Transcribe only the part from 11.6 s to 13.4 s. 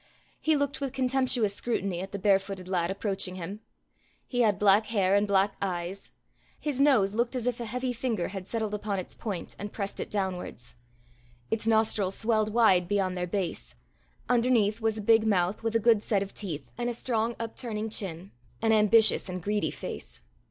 nostrils swelled wide beyond their